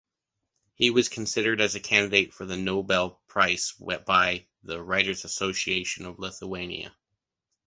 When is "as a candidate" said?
1.61-2.33